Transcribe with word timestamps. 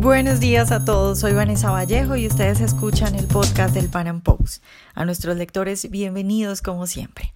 Buenos 0.00 0.38
días 0.38 0.70
a 0.70 0.84
todos, 0.84 1.18
soy 1.18 1.32
Vanessa 1.32 1.72
Vallejo 1.72 2.14
y 2.14 2.28
ustedes 2.28 2.60
escuchan 2.60 3.16
el 3.16 3.26
podcast 3.26 3.74
del 3.74 3.88
Pan 3.88 4.20
Post. 4.20 4.62
A 4.94 5.04
nuestros 5.04 5.36
lectores, 5.36 5.90
bienvenidos 5.90 6.62
como 6.62 6.86
siempre. 6.86 7.34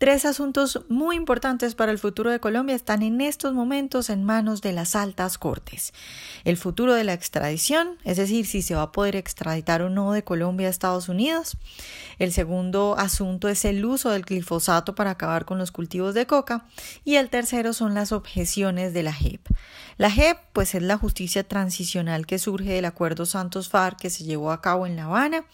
Tres 0.00 0.24
asuntos 0.24 0.80
muy 0.88 1.14
importantes 1.14 1.74
para 1.74 1.92
el 1.92 1.98
futuro 1.98 2.30
de 2.30 2.40
Colombia 2.40 2.74
están 2.74 3.02
en 3.02 3.20
estos 3.20 3.52
momentos 3.52 4.08
en 4.08 4.24
manos 4.24 4.62
de 4.62 4.72
las 4.72 4.96
altas 4.96 5.36
cortes. 5.36 5.92
El 6.44 6.56
futuro 6.56 6.94
de 6.94 7.04
la 7.04 7.12
extradición, 7.12 7.98
es 8.04 8.16
decir, 8.16 8.46
si 8.46 8.62
se 8.62 8.74
va 8.74 8.80
a 8.80 8.92
poder 8.92 9.14
extraditar 9.14 9.82
o 9.82 9.90
no 9.90 10.12
de 10.12 10.24
Colombia 10.24 10.68
a 10.68 10.70
Estados 10.70 11.10
Unidos. 11.10 11.58
El 12.18 12.32
segundo 12.32 12.96
asunto 12.98 13.50
es 13.50 13.66
el 13.66 13.84
uso 13.84 14.08
del 14.08 14.22
glifosato 14.22 14.94
para 14.94 15.10
acabar 15.10 15.44
con 15.44 15.58
los 15.58 15.70
cultivos 15.70 16.14
de 16.14 16.26
coca. 16.26 16.64
Y 17.04 17.16
el 17.16 17.28
tercero 17.28 17.74
son 17.74 17.92
las 17.92 18.12
objeciones 18.12 18.94
de 18.94 19.02
la 19.02 19.12
JEP. 19.12 19.48
La 19.98 20.10
JEP, 20.10 20.38
pues 20.54 20.74
es 20.74 20.82
la 20.82 20.96
justicia 20.96 21.46
transicional 21.46 22.24
que 22.24 22.38
surge 22.38 22.72
del 22.72 22.86
acuerdo 22.86 23.26
Santos-FARC 23.26 24.00
que 24.00 24.08
se 24.08 24.24
llevó 24.24 24.50
a 24.50 24.62
cabo 24.62 24.86
en 24.86 24.96
La 24.96 25.04
Habana. 25.04 25.44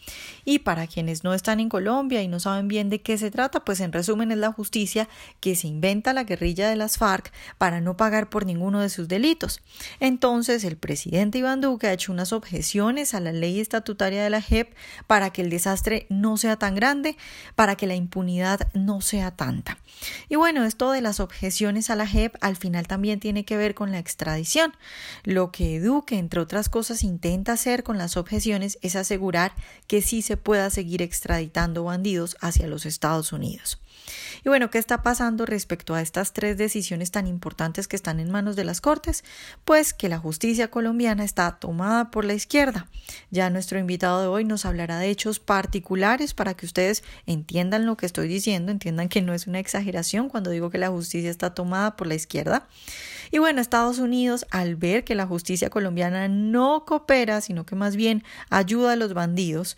Y 0.44 0.60
para 0.60 0.86
quienes 0.86 1.24
no 1.24 1.34
están 1.34 1.58
en 1.58 1.68
Colombia 1.68 2.22
y 2.22 2.28
no 2.28 2.38
saben 2.38 2.68
bien 2.68 2.88
de 2.88 3.02
qué 3.02 3.18
se 3.18 3.32
trata, 3.32 3.64
pues 3.64 3.80
en 3.80 3.90
resumen 3.90 4.30
la 4.36 4.52
justicia 4.52 5.08
que 5.40 5.56
se 5.56 5.68
inventa 5.68 6.12
la 6.12 6.24
guerrilla 6.24 6.68
de 6.68 6.76
las 6.76 6.98
FARC 6.98 7.32
para 7.58 7.80
no 7.80 7.96
pagar 7.96 8.28
por 8.28 8.46
ninguno 8.46 8.80
de 8.80 8.88
sus 8.88 9.09
delitos. 9.09 9.60
Entonces, 10.00 10.64
el 10.64 10.76
presidente 10.76 11.38
Iván 11.38 11.60
Duque 11.60 11.86
ha 11.86 11.92
hecho 11.92 12.12
unas 12.12 12.32
objeciones 12.32 13.14
a 13.14 13.20
la 13.20 13.32
ley 13.32 13.60
estatutaria 13.60 14.22
de 14.22 14.30
la 14.30 14.40
JEP 14.40 14.74
para 15.06 15.30
que 15.30 15.42
el 15.42 15.50
desastre 15.50 16.06
no 16.09 16.36
sea 16.36 16.56
tan 16.56 16.74
grande, 16.74 17.16
para 17.54 17.76
que 17.76 17.86
la 17.86 17.95
impunidad 17.95 18.68
no 18.74 19.00
sea 19.00 19.30
tanta. 19.30 19.78
Y 20.28 20.37
bueno, 20.37 20.64
esto 20.64 20.90
de 20.90 21.00
las 21.00 21.20
objeciones 21.20 21.90
a 21.90 21.96
la 21.96 22.06
JEP 22.06 22.37
al 22.40 22.56
final 22.56 22.87
también 22.87 23.20
tiene 23.20 23.45
que 23.45 23.56
ver 23.56 23.74
con 23.74 23.92
la 23.92 23.98
extradición. 23.98 24.73
Lo 25.24 25.52
que 25.52 25.80
Duque, 25.80 26.18
entre 26.18 26.40
otras 26.40 26.68
cosas, 26.68 27.02
intenta 27.02 27.52
hacer 27.52 27.82
con 27.82 27.98
las 27.98 28.16
objeciones 28.16 28.78
es 28.82 28.96
asegurar 28.96 29.52
que 29.87 30.02
sí 30.02 30.23
se 30.23 30.37
pueda 30.37 30.70
seguir 30.70 31.02
extraditando 31.02 31.84
bandidos 31.84 32.37
hacia 32.40 32.66
los 32.66 32.87
Estados 32.87 33.32
Unidos. 33.32 33.80
Y 34.44 34.48
bueno, 34.48 34.70
¿qué 34.70 34.78
está 34.78 35.02
pasando 35.02 35.46
respecto 35.46 35.94
a 35.94 36.02
estas 36.02 36.32
tres 36.32 36.56
decisiones 36.56 37.10
tan 37.10 37.26
importantes 37.26 37.88
que 37.88 37.96
están 37.96 38.20
en 38.20 38.30
manos 38.30 38.56
de 38.56 38.64
las 38.64 38.80
Cortes? 38.80 39.24
Pues 39.64 39.92
que 39.92 40.08
la 40.08 40.18
justicia 40.18 40.68
colombiana 40.68 41.24
está 41.24 41.58
tomada 41.58 42.10
por 42.10 42.24
la 42.24 42.34
izquierda. 42.34 42.88
Ya 43.30 43.50
nuestro 43.50 43.78
invitado 43.78 44.22
de 44.22 44.28
hoy 44.28 44.44
nos 44.44 44.64
hablará 44.64 44.98
de 44.98 45.08
hechos 45.08 45.40
particulares 45.40 46.34
para 46.34 46.54
que 46.54 46.66
ustedes 46.66 47.02
entiendan 47.26 47.86
lo 47.86 47.96
que 47.96 48.06
estoy 48.06 48.28
diciendo, 48.28 48.72
entiendan 48.72 49.08
que 49.08 49.22
no 49.22 49.34
es 49.34 49.46
una 49.46 49.58
exageración 49.58 50.28
cuando 50.28 50.50
digo 50.50 50.70
que 50.70 50.78
la 50.78 50.90
justicia 50.90 51.30
está 51.30 51.54
tomada 51.54 51.96
por 51.96 52.06
la 52.06 52.14
izquierda. 52.14 52.68
Y 53.30 53.38
bueno, 53.38 53.60
Estados 53.60 53.98
Unidos, 53.98 54.46
al 54.50 54.76
ver 54.76 55.04
que 55.04 55.14
la 55.14 55.26
justicia 55.26 55.70
colombiana 55.70 56.28
no 56.28 56.84
coopera, 56.84 57.40
sino 57.40 57.66
que 57.66 57.74
más 57.74 57.96
bien 57.96 58.22
ayuda 58.50 58.92
a 58.92 58.96
los 58.96 59.14
bandidos 59.14 59.76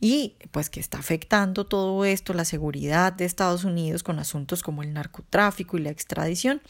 y 0.00 0.34
pues 0.50 0.70
que 0.70 0.80
está 0.80 0.98
afectando 0.98 1.66
todo 1.66 2.04
esto, 2.04 2.34
la 2.34 2.44
seguridad 2.44 3.12
de 3.12 3.24
Estados 3.24 3.57
Unidos 3.64 4.02
con 4.02 4.18
asuntos 4.18 4.62
como 4.62 4.82
el 4.82 4.92
narcotráfico 4.92 5.76
y 5.76 5.82
la 5.82 5.90
extradición, 5.90 6.60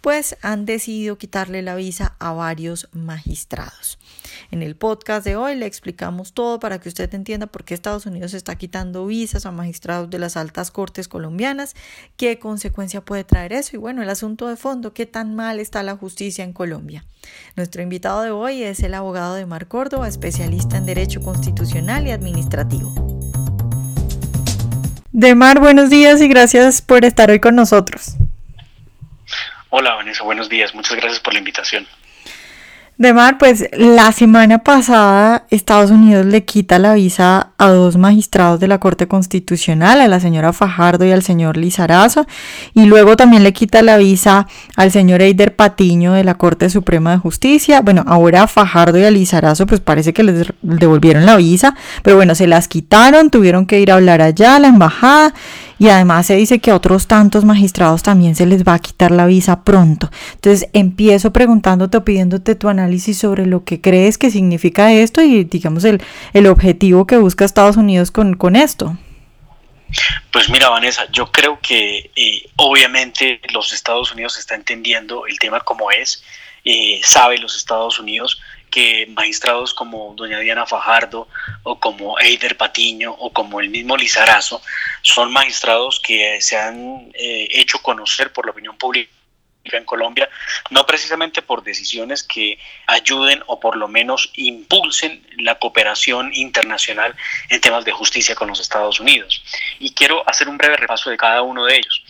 pues 0.00 0.36
han 0.42 0.64
decidido 0.64 1.18
quitarle 1.18 1.62
la 1.62 1.74
visa 1.74 2.16
a 2.18 2.32
varios 2.32 2.88
magistrados. 2.92 3.98
En 4.50 4.62
el 4.62 4.76
podcast 4.76 5.24
de 5.24 5.36
hoy 5.36 5.54
le 5.54 5.66
explicamos 5.66 6.32
todo 6.32 6.60
para 6.60 6.80
que 6.80 6.88
usted 6.88 7.12
entienda 7.14 7.46
por 7.46 7.64
qué 7.64 7.74
Estados 7.74 8.06
Unidos 8.06 8.34
está 8.34 8.56
quitando 8.56 9.06
visas 9.06 9.46
a 9.46 9.50
magistrados 9.50 10.10
de 10.10 10.18
las 10.18 10.36
altas 10.36 10.70
cortes 10.70 11.08
colombianas, 11.08 11.74
qué 12.16 12.38
consecuencia 12.38 13.04
puede 13.04 13.24
traer 13.24 13.52
eso 13.52 13.76
y 13.76 13.78
bueno, 13.78 14.02
el 14.02 14.10
asunto 14.10 14.48
de 14.48 14.56
fondo, 14.56 14.92
qué 14.94 15.06
tan 15.06 15.34
mal 15.34 15.60
está 15.60 15.82
la 15.82 15.96
justicia 15.96 16.44
en 16.44 16.52
Colombia. 16.52 17.04
Nuestro 17.56 17.82
invitado 17.82 18.22
de 18.22 18.30
hoy 18.30 18.62
es 18.62 18.80
el 18.80 18.94
abogado 18.94 19.34
de 19.34 19.46
Mar 19.46 19.68
Córdoba, 19.68 20.08
especialista 20.08 20.76
en 20.76 20.86
Derecho 20.86 21.20
Constitucional 21.20 22.06
y 22.06 22.10
Administrativo. 22.10 23.11
Demar, 25.12 25.60
buenos 25.60 25.90
días 25.90 26.22
y 26.22 26.28
gracias 26.28 26.80
por 26.80 27.04
estar 27.04 27.30
hoy 27.30 27.38
con 27.38 27.54
nosotros. 27.54 28.16
Hola 29.68 29.94
Vanessa, 29.94 30.24
buenos 30.24 30.48
días, 30.48 30.74
muchas 30.74 30.96
gracias 30.96 31.20
por 31.20 31.34
la 31.34 31.38
invitación. 31.38 31.86
Demar, 32.98 33.38
pues 33.38 33.66
la 33.72 34.12
semana 34.12 34.58
pasada 34.58 35.46
Estados 35.50 35.90
Unidos 35.90 36.26
le 36.26 36.44
quita 36.44 36.78
la 36.78 36.92
visa 36.94 37.48
a 37.56 37.70
dos 37.70 37.96
magistrados 37.96 38.60
de 38.60 38.68
la 38.68 38.78
Corte 38.78 39.08
Constitucional, 39.08 40.00
a 40.00 40.08
la 40.08 40.20
señora 40.20 40.52
Fajardo 40.52 41.04
y 41.04 41.10
al 41.10 41.22
señor 41.22 41.56
Lizarazo, 41.56 42.26
y 42.74 42.84
luego 42.84 43.16
también 43.16 43.42
le 43.42 43.54
quita 43.54 43.82
la 43.82 43.96
visa 43.96 44.46
al 44.76 44.92
señor 44.92 45.22
Eider 45.22 45.56
Patiño 45.56 46.12
de 46.12 46.22
la 46.22 46.34
Corte 46.34 46.68
Suprema 46.68 47.12
de 47.12 47.18
Justicia. 47.18 47.80
Bueno, 47.80 48.04
ahora 48.06 48.42
a 48.42 48.46
Fajardo 48.46 48.98
y 48.98 49.04
a 49.04 49.10
Lizarazo 49.10 49.66
pues 49.66 49.80
parece 49.80 50.12
que 50.12 50.22
les 50.22 50.52
devolvieron 50.60 51.24
la 51.26 51.36
visa, 51.36 51.74
pero 52.02 52.16
bueno, 52.16 52.34
se 52.34 52.46
las 52.46 52.68
quitaron, 52.68 53.30
tuvieron 53.30 53.66
que 53.66 53.80
ir 53.80 53.90
a 53.90 53.94
hablar 53.94 54.20
allá 54.20 54.56
a 54.56 54.60
la 54.60 54.68
embajada 54.68 55.34
y 55.82 55.88
además 55.88 56.28
se 56.28 56.36
dice 56.36 56.60
que 56.60 56.70
a 56.70 56.76
otros 56.76 57.08
tantos 57.08 57.44
magistrados 57.44 58.04
también 58.04 58.36
se 58.36 58.46
les 58.46 58.62
va 58.62 58.74
a 58.74 58.78
quitar 58.78 59.10
la 59.10 59.26
visa 59.26 59.64
pronto. 59.64 60.12
Entonces 60.34 60.68
empiezo 60.72 61.32
preguntándote 61.32 61.96
o 61.96 62.04
pidiéndote 62.04 62.54
tu 62.54 62.68
análisis 62.68 63.18
sobre 63.18 63.46
lo 63.46 63.64
que 63.64 63.80
crees 63.80 64.16
que 64.16 64.30
significa 64.30 64.92
esto 64.92 65.22
y 65.22 65.42
digamos 65.42 65.82
el, 65.82 66.00
el 66.34 66.46
objetivo 66.46 67.04
que 67.04 67.16
busca 67.16 67.44
Estados 67.44 67.76
Unidos 67.76 68.12
con, 68.12 68.34
con 68.34 68.54
esto. 68.54 68.96
Pues 70.30 70.48
mira, 70.50 70.68
Vanessa, 70.68 71.10
yo 71.10 71.32
creo 71.32 71.58
que 71.60 72.12
eh, 72.14 72.48
obviamente 72.54 73.40
los 73.52 73.72
Estados 73.72 74.12
Unidos 74.12 74.38
está 74.38 74.54
entendiendo 74.54 75.26
el 75.26 75.36
tema 75.40 75.58
como 75.62 75.90
es, 75.90 76.22
eh, 76.64 77.00
sabe 77.02 77.38
los 77.38 77.56
Estados 77.56 77.98
Unidos 77.98 78.40
que 78.72 79.06
magistrados 79.14 79.74
como 79.74 80.14
doña 80.16 80.40
Diana 80.40 80.66
Fajardo 80.66 81.28
o 81.62 81.78
como 81.78 82.18
Eider 82.18 82.56
Patiño 82.56 83.12
o 83.12 83.30
como 83.30 83.60
el 83.60 83.68
mismo 83.68 83.96
Lizarazo 83.96 84.62
son 85.02 85.30
magistrados 85.30 86.00
que 86.00 86.40
se 86.40 86.56
han 86.56 87.12
eh, 87.14 87.48
hecho 87.50 87.78
conocer 87.80 88.32
por 88.32 88.46
la 88.46 88.52
opinión 88.52 88.76
pública 88.78 89.10
en 89.64 89.84
Colombia, 89.84 90.28
no 90.70 90.84
precisamente 90.86 91.42
por 91.42 91.62
decisiones 91.62 92.22
que 92.22 92.58
ayuden 92.86 93.42
o 93.46 93.60
por 93.60 93.76
lo 93.76 93.88
menos 93.88 94.30
impulsen 94.34 95.24
la 95.38 95.58
cooperación 95.58 96.32
internacional 96.34 97.14
en 97.48 97.60
temas 97.60 97.84
de 97.84 97.92
justicia 97.92 98.34
con 98.34 98.48
los 98.48 98.58
Estados 98.58 98.98
Unidos. 99.00 99.44
Y 99.78 99.92
quiero 99.92 100.28
hacer 100.28 100.48
un 100.48 100.56
breve 100.56 100.78
repaso 100.78 101.10
de 101.10 101.16
cada 101.16 101.42
uno 101.42 101.66
de 101.66 101.76
ellos. 101.76 102.02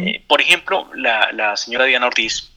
Eh, 0.00 0.22
por 0.26 0.40
ejemplo, 0.40 0.90
la, 0.94 1.30
la 1.32 1.56
señora 1.56 1.86
Diana 1.86 2.08
Ortiz 2.08 2.50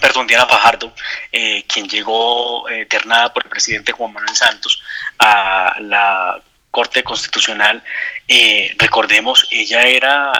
perdón, 0.00 0.26
Diana 0.26 0.46
Fajardo, 0.46 0.92
eh, 1.30 1.64
quien 1.66 1.88
llegó 1.88 2.68
eh, 2.68 2.86
por 3.32 3.44
el 3.44 3.50
presidente 3.50 3.92
Juan 3.92 4.12
Manuel 4.12 4.34
Santos 4.34 4.82
a 5.18 5.76
la 5.80 6.40
Corte 6.70 7.02
Constitucional, 7.02 7.82
eh, 8.26 8.74
recordemos, 8.78 9.46
ella 9.50 9.82
era 9.82 10.32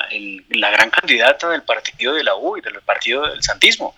la 0.50 0.70
gran 0.70 0.90
candidata 0.90 1.48
del 1.50 1.62
partido 1.62 2.14
de 2.14 2.24
la 2.24 2.34
U 2.34 2.56
y 2.56 2.62
del 2.62 2.80
partido 2.80 3.26
del 3.28 3.42
Santismo. 3.42 3.94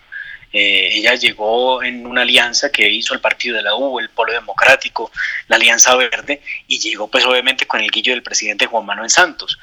ella 0.51 1.15
llegó 1.15 1.83
en 1.83 2.05
una 2.07 2.21
alianza 2.21 2.71
que 2.71 2.89
hizo 2.89 3.13
el 3.13 3.19
partido 3.19 3.57
de 3.57 3.63
la 3.63 3.75
U, 3.75 3.99
el 3.99 4.09
Polo 4.09 4.31
Democrático, 4.31 5.11
la 5.47 5.57
Alianza 5.57 5.95
Verde, 5.95 6.41
y 6.67 6.79
llegó 6.79 7.07
pues 7.09 7.25
obviamente 7.25 7.67
con 7.67 7.81
el 7.81 7.91
guillo 7.91 8.13
del 8.13 8.23
presidente 8.23 8.65
Juan 8.65 8.85
Manuel 8.85 9.09
Santos. 9.09 9.57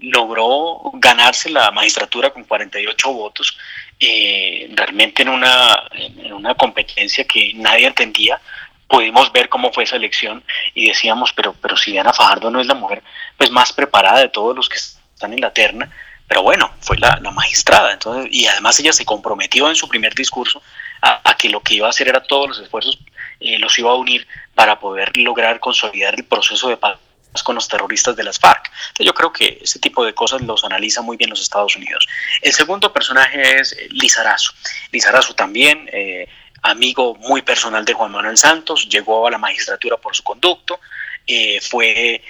logró 0.00 0.90
ganarse 0.94 1.50
la 1.50 1.70
magistratura 1.70 2.30
con 2.30 2.44
48 2.44 3.12
votos 3.12 3.56
eh, 4.00 4.70
realmente 4.74 5.22
en 5.22 5.28
una, 5.28 5.88
en 5.92 6.32
una 6.32 6.54
competencia 6.54 7.24
que 7.24 7.52
nadie 7.54 7.86
entendía, 7.86 8.40
pudimos 8.86 9.30
ver 9.32 9.48
cómo 9.48 9.72
fue 9.72 9.84
esa 9.84 9.96
elección 9.96 10.42
y 10.74 10.88
decíamos, 10.88 11.32
pero, 11.32 11.54
pero 11.60 11.76
si 11.76 11.92
Diana 11.92 12.12
Fajardo 12.12 12.50
no 12.50 12.60
es 12.60 12.66
la 12.66 12.74
mujer 12.74 13.02
pues 13.36 13.50
más 13.50 13.72
preparada 13.72 14.20
de 14.20 14.28
todos 14.28 14.56
los 14.56 14.68
que 14.68 14.76
están 14.76 15.32
en 15.32 15.40
la 15.40 15.52
terna, 15.52 15.90
pero 16.26 16.42
bueno, 16.42 16.70
fue 16.80 16.98
la, 16.98 17.18
magistrada, 17.32 17.92
entonces, 17.92 18.28
y 18.30 18.46
además 18.46 18.78
ella 18.80 18.92
se 18.92 19.04
comprometió 19.04 19.68
en 19.68 19.74
su 19.74 19.88
primer 19.88 20.14
discurso 20.14 20.62
a, 21.00 21.34
que 21.36 21.48
lo 21.48 21.60
que 21.60 21.74
iba 21.74 21.86
a 21.86 21.90
hacer 21.90 22.08
era 22.08 22.22
todos 22.22 22.48
los 22.48 22.58
esfuerzos, 22.58 22.98
eh, 23.40 23.58
los 23.58 23.78
iba 23.78 23.90
a 23.90 23.94
unir 23.94 24.26
para 24.54 24.78
poder 24.78 25.16
lograr 25.16 25.60
consolidar 25.60 26.14
el 26.14 26.24
proceso 26.24 26.68
de 26.68 26.76
paz 26.76 26.98
con 27.42 27.54
los 27.54 27.68
terroristas 27.68 28.16
de 28.16 28.24
las 28.24 28.38
FARC. 28.38 28.70
yo 28.98 29.14
creo 29.14 29.32
que 29.32 29.58
ese 29.62 29.78
tipo 29.78 30.04
de 30.04 30.14
cosas 30.14 30.40
los 30.42 30.64
analiza 30.64 31.02
muy 31.02 31.16
bien 31.16 31.30
los 31.30 31.40
Estados 31.40 31.76
Unidos. 31.76 32.06
El 32.42 32.52
segundo 32.52 32.92
personaje 32.92 33.60
es 33.60 33.72
eh, 33.72 33.88
Lizarazo. 33.90 34.52
Lizarazo 34.90 35.34
también, 35.34 35.88
eh, 35.92 36.28
amigo 36.62 37.14
muy 37.16 37.42
personal 37.42 37.84
de 37.84 37.92
Juan 37.92 38.12
Manuel 38.12 38.36
Santos, 38.36 38.88
llegó 38.88 39.26
a 39.26 39.30
la 39.30 39.38
magistratura 39.38 39.96
por 39.96 40.16
su 40.16 40.22
conducto, 40.22 40.80
eh, 41.26 41.60
fue 41.60 42.22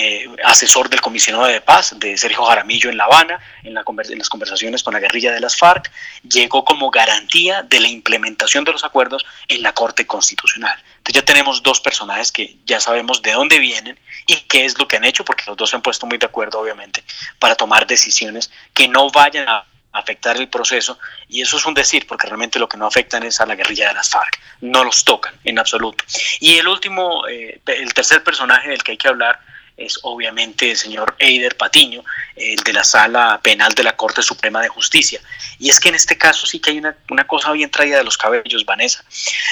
eh, 0.00 0.28
asesor 0.44 0.88
del 0.88 1.00
comisionado 1.00 1.46
de 1.46 1.60
paz 1.60 1.92
de 1.98 2.16
Sergio 2.16 2.44
Jaramillo 2.44 2.88
en 2.88 2.96
La 2.96 3.06
Habana, 3.06 3.40
en, 3.64 3.74
las 3.74 4.28
conversaciones 4.28 4.84
con 4.84 4.94
la 4.94 5.00
guerrilla 5.00 5.32
de 5.32 5.40
las 5.40 5.56
FARC, 5.56 5.90
llegó 6.22 6.64
como 6.64 6.88
garantía 6.92 7.64
de 7.64 7.80
la 7.80 7.88
implementación 7.88 8.62
de 8.62 8.70
los 8.70 8.84
acuerdos 8.84 9.26
en 9.48 9.60
la 9.60 9.72
Corte 9.72 10.06
Constitucional. 10.06 10.78
Entonces 10.98 11.14
ya 11.20 11.24
tenemos 11.24 11.64
dos 11.64 11.80
personajes 11.80 12.30
que 12.30 12.58
ya 12.64 12.78
sabemos 12.78 13.22
de 13.22 13.32
dónde 13.32 13.58
vienen 13.58 13.98
y 14.28 14.36
qué 14.36 14.66
es 14.66 14.78
lo 14.78 14.86
que 14.86 14.98
han 14.98 15.04
hecho, 15.04 15.24
porque 15.24 15.42
los 15.48 15.56
dos 15.56 15.70
se 15.70 15.74
han 15.74 15.82
puesto 15.82 16.06
muy 16.06 16.16
de 16.16 16.26
acuerdo, 16.26 16.60
obviamente, 16.60 17.02
para 17.40 17.56
tomar 17.56 17.84
decisiones 17.84 18.52
que 18.74 18.86
no 18.86 19.10
vayan 19.10 19.48
a 19.48 19.66
afectar 19.90 20.36
el 20.36 20.46
proceso 20.46 20.96
y 21.28 21.42
eso 21.42 21.56
es 21.56 21.66
un 21.66 21.74
decir 21.74 22.06
porque 22.06 22.28
realmente 22.28 22.60
lo 22.60 22.68
que 22.68 22.76
no 22.76 22.86
afectan 22.86 23.24
es 23.24 23.40
a 23.40 23.46
la 23.46 23.56
guerrilla 23.56 23.88
de 23.88 23.94
las 23.94 24.10
FARC, 24.10 24.38
no 24.60 24.84
los 24.84 25.02
tocan 25.02 25.34
en 25.42 25.58
absoluto. 25.58 26.04
Y 26.38 26.56
el 26.58 26.68
último, 26.68 27.26
eh, 27.26 27.60
el 27.66 27.92
tercer 27.92 28.22
personaje 28.22 28.70
del 28.70 28.84
que 28.84 28.92
hay 28.92 28.96
que 28.96 29.08
hablar 29.08 29.40
es 29.78 30.00
obviamente 30.02 30.72
el 30.72 30.76
señor 30.76 31.14
Eider 31.18 31.56
Patiño, 31.56 32.04
el 32.34 32.58
de 32.58 32.72
la 32.72 32.84
sala 32.84 33.40
penal 33.42 33.72
de 33.74 33.84
la 33.84 33.96
Corte 33.96 34.22
Suprema 34.22 34.60
de 34.60 34.68
Justicia. 34.68 35.20
Y 35.58 35.70
es 35.70 35.78
que 35.78 35.88
en 35.88 35.94
este 35.94 36.18
caso 36.18 36.46
sí 36.46 36.58
que 36.58 36.70
hay 36.70 36.78
una, 36.78 36.96
una 37.08 37.26
cosa 37.26 37.52
bien 37.52 37.70
traída 37.70 37.96
de 37.96 38.04
los 38.04 38.18
cabellos, 38.18 38.66
Vanessa. 38.66 39.04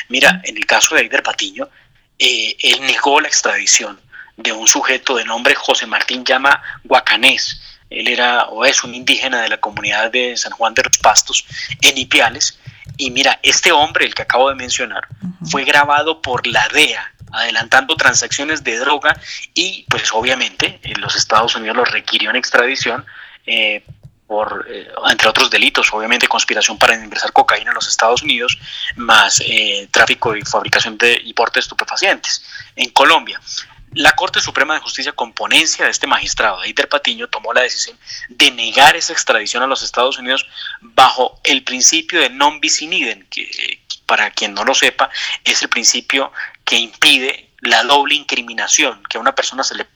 Mira, 0.09 0.41
en 0.45 0.57
el 0.57 0.67
caso 0.67 0.95
de 0.95 1.03
Eider 1.03 1.23
Patiño, 1.23 1.69
eh, 2.19 2.57
él 2.61 2.81
negó 2.83 3.21
la 3.21 3.29
extradición 3.29 4.01
de 4.37 4.53
un 4.53 4.67
sujeto 4.67 5.17
de 5.17 5.25
nombre 5.25 5.55
José 5.55 5.87
Martín 5.87 6.25
Llama 6.25 6.61
Guacanés. 6.85 7.61
Él 7.89 8.09
era 8.09 8.47
o 8.47 8.65
es 8.65 8.83
un 8.83 8.95
indígena 8.95 9.43
de 9.43 9.49
la 9.49 9.61
comunidad 9.61 10.11
de 10.11 10.37
San 10.37 10.53
Juan 10.53 10.75
de 10.75 10.83
los 10.83 10.99
Pastos 10.99 11.47
en 11.81 11.97
Ipiales. 11.97 12.59
Y 12.97 13.13
mira, 13.13 13.39
este 13.45 13.71
hombre, 13.71 14.07
el 14.07 14.15
que 14.15 14.23
acabo 14.23 14.49
de 14.49 14.57
mencionar, 14.57 15.07
fue 15.49 15.65
grabado 15.65 16.21
por 16.21 16.47
la 16.47 16.67
DEA 16.69 17.13
adelantando 17.33 17.97
transacciones 17.97 18.63
de 18.65 18.79
droga 18.79 19.19
y 19.55 19.85
pues 19.89 20.13
obviamente 20.13 20.81
eh, 20.83 20.95
los 20.97 21.17
Estados 21.17 21.55
Unidos 21.57 21.77
lo 21.77 21.85
requirió 21.85 22.31
en 22.31 22.37
extradición 22.37 23.05
eh, 23.47 23.85
por, 24.27 24.67
eh, 24.69 24.89
entre 25.09 25.29
otros 25.29 25.51
delitos, 25.51 25.93
obviamente 25.93 26.27
conspiración 26.27 26.79
para 26.79 26.95
ingresar 26.95 27.33
cocaína 27.33 27.71
en 27.71 27.77
los 27.77 27.89
Estados 27.89 28.23
Unidos, 28.23 28.59
más 28.97 29.41
tráfico 29.93 30.37
y 30.37 30.43
fabricación 30.43 30.99
de, 30.99 31.21
y 31.23 31.33
porte 31.33 31.61
de 31.61 31.63
estupefacientes 31.63 32.45
en 32.75 32.91
Colombia. 32.91 33.41
La 33.93 34.13
Corte 34.13 34.41
Suprema 34.41 34.75
de 34.75 34.81
Justicia, 34.81 35.13
con 35.13 35.33
ponencia 35.33 35.85
de 35.85 35.93
este 35.93 36.07
magistrado, 36.07 36.63
Eider 36.65 36.89
Patiño, 36.89 37.29
tomó 37.29 37.55
la 37.55 37.63
decisión 37.63 37.97
de 38.29 38.51
negar 38.51 38.97
esa 38.97 39.13
extradición 39.13 39.63
a 39.63 39.67
los 39.67 39.83
Estados 39.83 40.19
Unidos 40.19 40.45
bajo 40.81 41.41
el 41.45 41.63
principio 41.63 42.21
de 42.21 42.29
non 42.29 42.61
bis 42.61 42.83
in 42.83 42.93
idem, 42.93 43.25
que 43.31 43.49
para 44.05 44.31
quien 44.31 44.55
no 44.55 44.65
lo 44.65 44.75
sepa, 44.75 45.09
es 45.45 45.63
el 45.63 45.69
principio 45.69 46.33
que 46.67 46.77
impide 46.77 47.49
la 47.61 47.85
doble 47.85 48.15
incriminación, 48.15 49.03
que 49.09 49.17
a 49.17 49.21
una 49.21 49.35
persona 49.35 49.65
se 49.65 49.77
le 49.77 49.87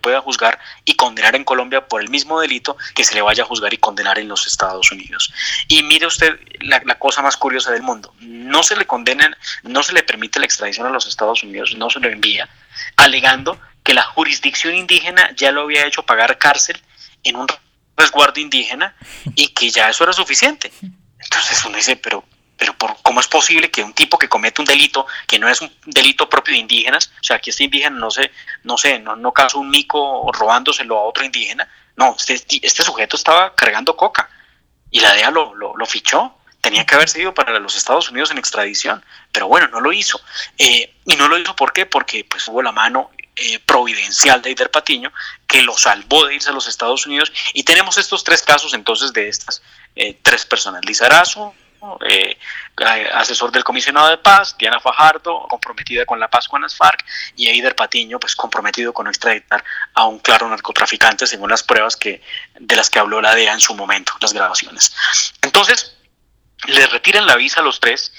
pueda 0.00 0.20
juzgar 0.20 0.58
y 0.84 0.94
condenar 0.94 1.36
en 1.36 1.44
Colombia 1.44 1.86
por 1.86 2.00
el 2.00 2.08
mismo 2.08 2.40
delito 2.40 2.76
que 2.94 3.04
se 3.04 3.14
le 3.14 3.22
vaya 3.22 3.42
a 3.42 3.46
juzgar 3.46 3.74
y 3.74 3.78
condenar 3.78 4.18
en 4.18 4.28
los 4.28 4.46
Estados 4.46 4.90
Unidos. 4.90 5.32
Y 5.68 5.82
mire 5.82 6.06
usted 6.06 6.38
la, 6.60 6.80
cosa 6.98 7.22
más 7.22 7.36
curiosa 7.36 7.70
del 7.70 7.82
mundo, 7.82 8.14
no 8.20 8.62
se 8.62 8.76
le 8.76 8.86
condena, 8.86 9.36
no 9.62 9.82
se 9.82 9.92
le 9.92 10.02
permite 10.02 10.38
la 10.38 10.46
extradición 10.46 10.86
a 10.86 10.90
los 10.90 11.06
Estados 11.06 11.42
Unidos, 11.42 11.74
no 11.76 11.90
se 11.90 12.00
lo 12.00 12.08
envía, 12.08 12.48
alegando 12.96 13.60
que 13.82 13.94
la 13.94 14.02
jurisdicción 14.02 14.74
indígena 14.74 15.30
ya 15.36 15.52
lo 15.52 15.62
había 15.62 15.86
hecho 15.86 16.04
pagar 16.04 16.38
cárcel 16.38 16.80
en 17.24 17.36
un 17.36 17.46
resguardo 17.96 18.40
indígena 18.40 18.94
y 19.34 19.48
que 19.48 19.70
ya 19.70 19.88
eso 19.88 20.04
era 20.04 20.12
suficiente. 20.12 20.72
Entonces 21.18 21.64
uno 21.64 21.76
dice, 21.76 21.96
pero 21.96 22.24
pero 22.62 22.74
por, 22.74 22.96
¿cómo 23.02 23.18
es 23.18 23.26
posible 23.26 23.72
que 23.72 23.82
un 23.82 23.92
tipo 23.92 24.16
que 24.16 24.28
comete 24.28 24.60
un 24.60 24.66
delito 24.66 25.04
que 25.26 25.36
no 25.36 25.48
es 25.48 25.60
un 25.60 25.72
delito 25.84 26.28
propio 26.28 26.54
de 26.54 26.60
indígenas, 26.60 27.10
o 27.20 27.24
sea, 27.24 27.40
que 27.40 27.50
este 27.50 27.64
indígena 27.64 27.96
no 27.96 28.08
sé, 28.08 28.30
no 28.62 28.78
sé, 28.78 29.00
no, 29.00 29.16
no 29.16 29.32
causó 29.32 29.58
un 29.58 29.68
mico 29.68 30.30
robándoselo 30.32 30.96
a 30.96 31.02
otro 31.02 31.24
indígena, 31.24 31.68
no, 31.96 32.14
este, 32.28 32.60
este 32.64 32.84
sujeto 32.84 33.16
estaba 33.16 33.56
cargando 33.56 33.96
coca 33.96 34.30
y 34.92 35.00
la 35.00 35.12
DEA 35.12 35.32
lo, 35.32 35.56
lo, 35.56 35.86
fichó, 35.86 36.36
tenía 36.60 36.86
que 36.86 36.94
haber 36.94 37.08
sido 37.08 37.34
para 37.34 37.58
los 37.58 37.76
Estados 37.76 38.08
Unidos 38.10 38.30
en 38.30 38.38
extradición, 38.38 39.04
pero 39.32 39.48
bueno, 39.48 39.66
no 39.66 39.80
lo 39.80 39.92
hizo. 39.92 40.20
Eh, 40.56 40.94
y 41.04 41.16
no 41.16 41.26
lo 41.26 41.38
hizo 41.38 41.56
¿por 41.56 41.72
qué? 41.72 41.84
Porque 41.86 42.24
pues 42.24 42.46
hubo 42.46 42.62
la 42.62 42.70
mano 42.70 43.10
eh, 43.34 43.58
providencial 43.58 44.40
de 44.40 44.50
Eider 44.50 44.70
Patiño 44.70 45.12
que 45.48 45.62
lo 45.62 45.76
salvó 45.76 46.26
de 46.26 46.36
irse 46.36 46.50
a 46.50 46.52
los 46.52 46.68
Estados 46.68 47.06
Unidos 47.06 47.32
y 47.54 47.64
tenemos 47.64 47.98
estos 47.98 48.22
tres 48.22 48.42
casos 48.42 48.72
entonces 48.72 49.12
de 49.12 49.28
estas 49.28 49.62
eh, 49.96 50.18
tres 50.22 50.46
personas, 50.46 50.84
Lizarazo, 50.84 51.54
eh, 52.08 52.36
asesor 53.14 53.50
del 53.50 53.64
comisionado 53.64 54.08
de 54.08 54.18
paz, 54.18 54.56
Diana 54.56 54.80
Fajardo, 54.80 55.46
comprometida 55.48 56.06
con 56.06 56.20
la 56.20 56.28
paz 56.28 56.48
con 56.48 56.62
las 56.62 56.76
FARC, 56.76 57.04
y 57.36 57.48
Eider 57.48 57.74
Patiño, 57.74 58.20
pues 58.20 58.36
comprometido 58.36 58.92
con 58.92 59.08
extraditar 59.08 59.64
a 59.94 60.06
un 60.06 60.18
claro 60.18 60.48
narcotraficante, 60.48 61.26
según 61.26 61.50
las 61.50 61.62
pruebas 61.62 61.96
que, 61.96 62.22
de 62.58 62.76
las 62.76 62.88
que 62.88 62.98
habló 62.98 63.20
la 63.20 63.34
DEA 63.34 63.52
en 63.52 63.60
su 63.60 63.74
momento, 63.74 64.12
las 64.20 64.32
grabaciones. 64.32 64.94
Entonces, 65.42 65.96
le 66.66 66.86
retiran 66.86 67.26
la 67.26 67.36
visa 67.36 67.60
a 67.60 67.64
los 67.64 67.80
tres, 67.80 68.12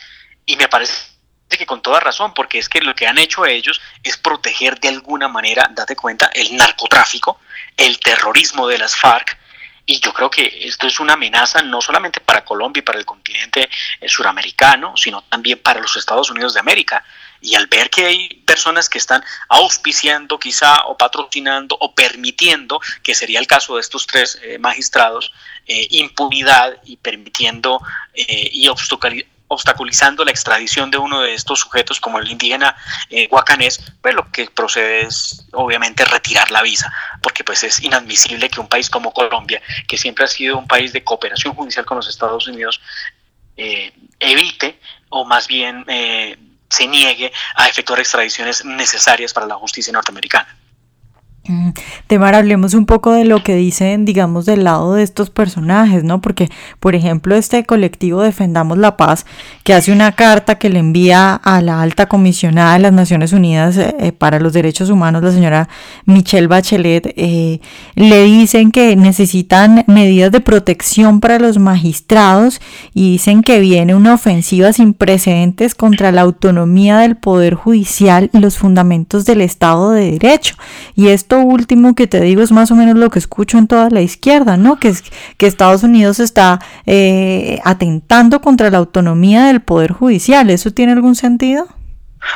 y 0.46 0.58
me 0.58 0.68
parece 0.68 1.14
que 1.50 1.66
con 1.66 1.82
toda 1.82 2.00
razón, 2.00 2.34
porque 2.34 2.60
es 2.60 2.68
que 2.68 2.82
lo 2.82 2.96
que 2.96 3.08
han 3.08 3.18
hecho 3.18 3.46
ellos 3.46 3.80
es 4.04 4.18
proteger 4.18 4.80
de 4.80 4.90
alguna 4.90 5.28
manera, 5.28 5.70
date 5.72 5.96
cuenta, 5.96 6.30
el 6.34 6.56
narcotráfico, 6.56 7.40
el 7.78 8.00
terrorismo 8.00 8.68
de 8.68 8.78
las 8.80 8.96
FARC, 8.96 9.38
y 9.86 10.00
yo 10.00 10.14
creo 10.14 10.30
que 10.30 10.68
esto 10.68 10.88
es 10.88 11.00
una 11.00 11.14
amenaza 11.14 11.62
no 11.62 11.82
solamente 11.82 12.22
para 12.22 12.46
Colombia 12.46 12.80
y 12.80 12.84
para 12.84 13.00
el 13.00 13.06
continente 13.06 13.70
eh, 14.00 14.08
suramericano, 14.08 14.96
sino 14.96 15.24
también 15.24 15.60
para 15.60 15.82
los 15.82 15.96
Estados 15.98 16.30
Unidos 16.30 16.54
de 16.54 16.62
América. 16.62 17.04
Y 17.42 17.56
al 17.56 17.68
ver 17.68 17.90
que 17.90 18.06
hay 18.06 18.30
personas 18.46 18.88
que 18.88 18.98
están 18.98 19.22
auspiciando 19.50 20.40
quizá 20.40 20.86
o 20.86 20.98
patrocinando 20.98 21.76
o 21.78 21.94
permitiendo, 21.94 22.80
que 23.02 23.14
sería 23.14 23.40
el 23.40 23.48
caso 23.48 23.76
de 23.76 23.82
estos 23.82 24.08
tres 24.08 24.40
eh, 24.42 24.58
magistrados, 24.58 25.34
eh, 25.68 25.88
impunidad 25.92 26.78
y 26.86 26.98
permitiendo 26.98 27.82
y 28.16 28.68
obstaculizando 29.54 30.26
la 30.26 30.32
extradición 30.32 30.92
de 30.92 30.98
uno 30.98 31.22
de 31.22 31.34
estos 31.34 31.60
sujetos 31.60 32.00
como 32.00 32.20
el 32.20 32.30
indígena 32.30 32.76
eh, 33.10 33.30
pues 34.02 34.16
lo 34.16 34.32
que 34.32 34.50
procede 34.50 35.06
es 35.06 35.46
obviamente 35.54 36.06
retirar 36.06 36.52
la 36.52 36.62
visa, 36.62 36.92
porque 37.22 37.44
pues 37.44 37.64
es 37.64 37.82
inadmisible 37.82 38.50
que 38.50 38.60
un 38.60 38.68
país 38.68 38.90
como 38.90 39.14
Colombia, 39.14 39.62
que 39.88 39.98
siempre 39.98 40.26
ha 40.26 40.28
sido 40.28 40.58
un 40.58 40.68
país 40.68 40.94
de 40.94 41.04
cooperación 41.04 41.54
judicial 41.54 41.86
con 41.86 41.98
los 41.98 42.08
Estados 42.08 42.48
Unidos, 42.48 42.82
eh, 43.56 43.94
evite 44.20 44.80
o 45.10 45.26
más 45.26 45.48
bien 45.48 45.86
eh, 45.88 46.38
se 46.70 46.88
niegue 46.88 47.32
a 47.56 47.68
efectuar 47.68 48.00
extradiciones 48.00 48.66
necesarias 48.66 49.34
para 49.34 49.46
la 49.46 49.56
justicia 49.56 49.94
norteamericana. 49.94 50.58
Temar, 52.08 52.36
hablemos 52.36 52.74
un 52.74 52.86
poco 52.86 53.12
de 53.12 53.26
lo 53.26 53.44
que 53.44 53.56
dicen, 53.56 54.06
digamos, 54.06 54.46
del 54.46 54.64
lado 54.64 54.94
de 54.94 55.04
estos 55.04 55.30
personajes, 55.30 56.02
¿no? 56.02 56.22
Porque, 56.22 56.50
por 56.80 56.96
ejemplo, 56.96 57.36
este 57.36 57.66
colectivo 57.66 58.22
Defendamos 58.22 58.78
la 58.78 58.96
Paz, 58.96 59.26
que 59.64 59.74
hace 59.74 59.92
una 59.92 60.14
carta 60.14 60.56
que 60.56 60.70
le 60.70 60.80
envía 60.80 61.36
a 61.36 61.62
la 61.62 61.82
alta 61.82 62.06
comisionada 62.06 62.76
de 62.76 62.80
las 62.80 62.94
Naciones 62.94 63.34
Unidas 63.34 63.76
eh, 63.76 63.94
eh, 64.00 64.12
para 64.14 64.40
los 64.40 64.54
Derechos 64.54 64.90
Humanos, 64.90 65.22
la 65.22 65.32
señora 65.32 65.70
Michelle 66.06 66.48
Bachelet, 66.48 67.14
eh, 67.18 67.60
le 67.96 68.24
dicen 68.24 68.72
que 68.72 68.96
necesitan 68.96 69.84
medidas 69.88 70.32
de 70.32 70.40
protección 70.40 71.20
para 71.20 71.40
los 71.40 71.58
magistrados 71.58 72.62
y 72.94 73.12
dicen 73.12 73.44
que 73.44 73.60
viene 73.60 73.96
una 73.96 74.14
ofensiva 74.14 74.72
sin 74.72 74.94
precedentes 74.94 75.76
contra 75.76 76.14
la 76.14 76.22
autonomía 76.22 77.00
del 77.00 77.18
Poder 77.18 77.56
Judicial 77.56 78.30
y 78.34 78.40
los 78.40 78.58
fundamentos 78.58 79.26
del 79.26 79.42
Estado 79.42 79.92
de 79.92 80.12
Derecho. 80.12 80.56
Y 80.96 81.08
esto 81.08 81.33
último 81.40 81.96
que 81.96 82.08
te 82.08 82.22
digo 82.22 82.42
es 82.42 82.52
más 82.52 82.72
o 82.72 82.76
menos 82.76 82.96
lo 82.98 83.10
que 83.10 83.20
escucho 83.20 83.58
en 83.58 83.68
toda 83.68 83.90
la 83.90 84.02
izquierda, 84.02 84.58
¿no? 84.58 84.80
Que, 84.80 84.90
es, 84.90 85.04
que 85.38 85.48
Estados 85.48 85.84
Unidos 85.84 86.20
está 86.20 86.60
eh, 86.86 87.60
atentando 87.64 88.42
contra 88.42 88.70
la 88.70 88.80
autonomía 88.80 89.46
del 89.46 89.62
Poder 89.62 89.92
Judicial. 89.92 90.50
¿Eso 90.50 90.72
tiene 90.72 90.94
algún 90.94 91.16
sentido? 91.16 91.68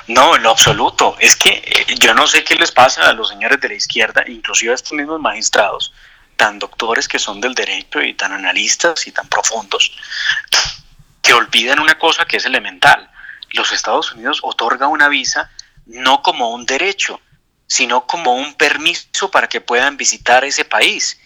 No, 0.08 0.36
en 0.36 0.44
lo 0.44 0.52
absoluto. 0.52 1.16
Es 1.20 1.36
que 1.36 1.50
eh, 1.50 1.96
yo 2.00 2.14
no 2.14 2.28
sé 2.28 2.44
qué 2.44 2.56
les 2.56 2.72
pasa 2.72 3.10
a 3.10 3.14
los 3.14 3.30
señores 3.30 3.60
de 3.60 3.70
la 3.70 3.76
izquierda, 3.76 4.24
inclusive 4.28 4.72
a 4.72 4.76
estos 4.76 4.94
mismos 4.94 5.20
magistrados, 5.20 5.94
tan 6.36 6.60
doctores 6.60 7.08
que 7.08 7.20
son 7.20 7.42
del 7.42 7.56
derecho 7.56 8.02
y 8.02 8.14
tan 8.14 8.32
analistas 8.32 9.08
y 9.08 9.12
tan 9.12 9.28
profundos, 9.28 9.92
que 11.22 11.34
olvidan 11.34 11.80
una 11.80 11.98
cosa 11.98 12.26
que 12.26 12.38
es 12.38 12.46
elemental. 12.46 13.10
Los 13.54 13.72
Estados 13.72 14.12
Unidos 14.14 14.40
otorga 14.44 14.88
una 14.88 15.08
visa 15.08 15.50
no 15.88 16.22
como 16.22 16.50
un 16.54 16.66
derecho, 16.66 17.22
sino 17.68 18.08
como 18.08 18.34
un 18.34 18.54
permiso 18.56 19.30
para 19.30 19.48
que 19.48 19.62
puedan 19.62 19.98
visitar 19.98 20.44
ese 20.46 20.66
país, 20.66 21.20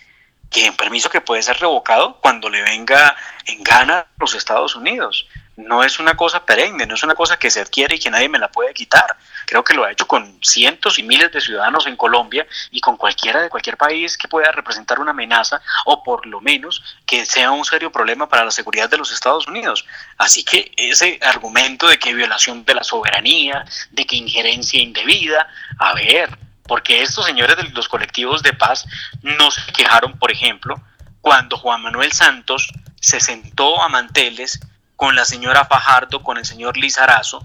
que 0.49 0.69
un 0.69 0.75
permiso 0.75 1.09
que 1.09 1.21
puede 1.21 1.43
ser 1.43 1.57
revocado 1.59 2.19
cuando 2.19 2.49
le 2.49 2.61
venga 2.61 3.15
en 3.45 3.63
gana 3.63 4.07
los 4.17 4.33
Estados 4.33 4.75
Unidos 4.75 5.27
no 5.65 5.83
es 5.83 5.99
una 5.99 6.15
cosa 6.15 6.45
perenne, 6.45 6.85
no 6.85 6.95
es 6.95 7.03
una 7.03 7.15
cosa 7.15 7.37
que 7.37 7.49
se 7.49 7.61
adquiere 7.61 7.95
y 7.95 7.99
que 7.99 8.09
nadie 8.09 8.29
me 8.29 8.39
la 8.39 8.49
puede 8.49 8.73
quitar. 8.73 9.15
Creo 9.45 9.63
que 9.63 9.73
lo 9.73 9.83
ha 9.83 9.91
hecho 9.91 10.07
con 10.07 10.37
cientos 10.41 10.99
y 10.99 11.03
miles 11.03 11.31
de 11.31 11.41
ciudadanos 11.41 11.87
en 11.87 11.95
Colombia 11.95 12.45
y 12.71 12.79
con 12.79 12.97
cualquiera 12.97 13.41
de 13.41 13.49
cualquier 13.49 13.77
país 13.77 14.17
que 14.17 14.27
pueda 14.27 14.51
representar 14.51 14.99
una 14.99 15.11
amenaza 15.11 15.61
o 15.85 16.03
por 16.03 16.25
lo 16.25 16.41
menos 16.41 16.83
que 17.05 17.25
sea 17.25 17.51
un 17.51 17.65
serio 17.65 17.91
problema 17.91 18.27
para 18.27 18.45
la 18.45 18.51
seguridad 18.51 18.89
de 18.89 18.97
los 18.97 19.11
Estados 19.11 19.47
Unidos. 19.47 19.85
Así 20.17 20.43
que 20.43 20.71
ese 20.77 21.19
argumento 21.21 21.87
de 21.87 21.99
que 21.99 22.13
violación 22.13 22.65
de 22.65 22.75
la 22.75 22.83
soberanía, 22.83 23.65
de 23.91 24.05
que 24.05 24.15
injerencia 24.15 24.81
indebida, 24.81 25.47
a 25.79 25.93
ver, 25.93 26.37
porque 26.63 27.01
estos 27.01 27.25
señores 27.25 27.57
de 27.57 27.63
los 27.69 27.89
colectivos 27.89 28.43
de 28.43 28.53
paz 28.53 28.85
no 29.21 29.51
se 29.51 29.61
quejaron, 29.73 30.17
por 30.17 30.31
ejemplo, 30.31 30.81
cuando 31.19 31.57
Juan 31.57 31.81
Manuel 31.81 32.11
Santos 32.11 32.71
se 32.99 33.19
sentó 33.19 33.81
a 33.81 33.89
manteles 33.89 34.59
con 35.01 35.15
la 35.15 35.25
señora 35.25 35.65
Fajardo, 35.65 36.21
con 36.21 36.37
el 36.37 36.45
señor 36.45 36.77
Lizarazo, 36.77 37.43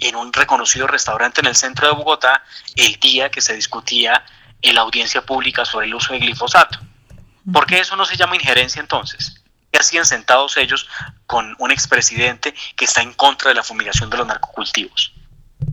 en 0.00 0.16
un 0.16 0.32
reconocido 0.32 0.88
restaurante 0.88 1.40
en 1.40 1.46
el 1.46 1.54
centro 1.54 1.86
de 1.86 1.94
Bogotá, 1.94 2.42
el 2.74 2.98
día 2.98 3.30
que 3.30 3.40
se 3.40 3.54
discutía 3.54 4.24
en 4.60 4.74
la 4.74 4.80
audiencia 4.80 5.24
pública 5.24 5.64
sobre 5.64 5.86
el 5.86 5.94
uso 5.94 6.14
de 6.14 6.18
glifosato. 6.18 6.80
¿Por 7.52 7.64
qué 7.64 7.78
eso 7.78 7.94
no 7.94 8.06
se 8.06 8.16
llama 8.16 8.34
injerencia 8.34 8.80
entonces? 8.80 9.40
hacían 9.78 10.04
sentados 10.04 10.56
ellos 10.56 10.88
con 11.26 11.54
un 11.60 11.70
expresidente 11.70 12.52
que 12.74 12.86
está 12.86 13.02
en 13.02 13.12
contra 13.12 13.50
de 13.50 13.54
la 13.54 13.62
fumigación 13.62 14.10
de 14.10 14.16
los 14.16 14.26
narcocultivos? 14.26 15.12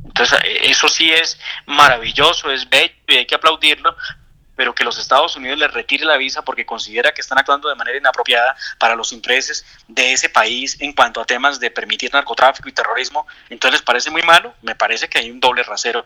Entonces, 0.06 0.40
eh, 0.44 0.70
eso 0.70 0.88
sí 0.88 1.12
es 1.12 1.40
maravilloso, 1.66 2.52
es 2.52 2.70
bello 2.70 2.94
y 3.08 3.16
hay 3.16 3.26
que 3.26 3.34
aplaudirlo, 3.34 3.96
pero 4.56 4.76
que 4.76 4.84
los 4.84 4.98
Estados 4.98 5.36
Unidos 5.36 5.60
les 5.60 5.74
retire 5.74 6.06
la 6.06 6.18
visa 6.18 6.44
porque 6.44 6.66
considera 6.66 7.14
que 7.14 7.22
están 7.22 7.38
actuando 7.38 7.70
de 7.70 7.76
manera 7.76 7.98
inapropiada 7.98 8.56
para 8.78 8.96
los 8.96 9.12
intereses 9.12 9.66
de 9.88 10.14
ese 10.14 10.30
país 10.30 10.78
en 10.80 10.94
cuanto 10.94 11.22
a 11.22 11.26
temas 11.26 11.60
de 11.60 11.72
permitir 11.72 12.14
narcotráfico 12.14 12.70
y 12.70 12.72
terrorismo, 12.72 13.26
entonces 13.50 13.80
les 13.80 13.86
parece 13.86 14.12
muy 14.12 14.22
malo, 14.22 14.54
me 14.62 14.76
parece 14.76 15.10
que 15.10 15.20
hay 15.20 15.32
un 15.32 15.40
doble 15.40 15.64
rasero 15.64 16.06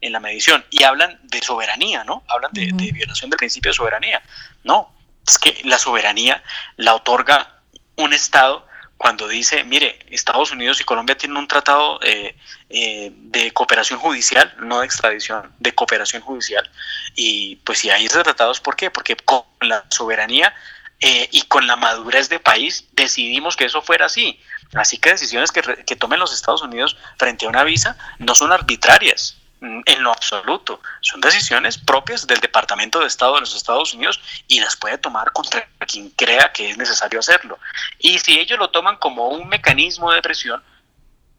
en 0.00 0.12
la 0.12 0.20
medición. 0.20 0.64
Y 0.70 0.82
hablan 0.82 1.18
de 1.22 1.40
soberanía, 1.40 2.04
¿no? 2.04 2.24
Hablan 2.28 2.52
de, 2.52 2.70
de 2.72 2.92
violación 2.92 3.30
del 3.30 3.38
principio 3.38 3.70
de 3.70 3.74
soberanía. 3.74 4.22
No, 4.64 4.92
es 5.26 5.38
que 5.38 5.60
la 5.64 5.78
soberanía 5.78 6.42
la 6.76 6.94
otorga 6.94 7.60
un 7.96 8.12
Estado 8.12 8.66
cuando 9.02 9.26
dice, 9.26 9.64
mire, 9.64 9.98
Estados 10.10 10.52
Unidos 10.52 10.80
y 10.80 10.84
Colombia 10.84 11.16
tienen 11.16 11.36
un 11.36 11.48
tratado 11.48 11.98
eh, 12.04 12.36
eh, 12.70 13.10
de 13.12 13.50
cooperación 13.50 13.98
judicial, 13.98 14.54
no 14.60 14.78
de 14.78 14.86
extradición, 14.86 15.52
de 15.58 15.74
cooperación 15.74 16.22
judicial. 16.22 16.70
Y 17.16 17.56
pues 17.64 17.80
si 17.80 17.90
hay 17.90 18.04
ese 18.06 18.22
tratado, 18.22 18.52
¿por 18.62 18.76
qué? 18.76 18.92
Porque 18.92 19.16
con 19.16 19.42
la 19.60 19.84
soberanía 19.88 20.54
eh, 21.00 21.28
y 21.32 21.42
con 21.42 21.66
la 21.66 21.74
madurez 21.74 22.28
de 22.28 22.38
país 22.38 22.84
decidimos 22.92 23.56
que 23.56 23.64
eso 23.64 23.82
fuera 23.82 24.06
así. 24.06 24.40
Así 24.72 24.98
que 24.98 25.10
decisiones 25.10 25.50
que, 25.50 25.62
que 25.84 25.96
tomen 25.96 26.20
los 26.20 26.32
Estados 26.32 26.62
Unidos 26.62 26.96
frente 27.18 27.46
a 27.46 27.48
una 27.48 27.64
visa 27.64 27.98
no 28.20 28.36
son 28.36 28.52
arbitrarias, 28.52 29.36
en 29.62 30.02
lo 30.02 30.10
absoluto. 30.10 30.80
Son 31.00 31.20
decisiones 31.20 31.78
propias 31.78 32.26
del 32.26 32.40
Departamento 32.40 32.98
de 32.98 33.06
Estado 33.06 33.34
de 33.34 33.40
los 33.40 33.54
Estados 33.54 33.94
Unidos 33.94 34.20
y 34.48 34.60
las 34.60 34.76
puede 34.76 34.98
tomar 34.98 35.32
contra 35.32 35.66
quien 35.86 36.10
crea 36.10 36.52
que 36.52 36.70
es 36.70 36.76
necesario 36.76 37.20
hacerlo. 37.20 37.58
Y 37.98 38.18
si 38.18 38.38
ellos 38.38 38.58
lo 38.58 38.70
toman 38.70 38.96
como 38.96 39.28
un 39.28 39.48
mecanismo 39.48 40.10
de 40.10 40.20
presión, 40.20 40.62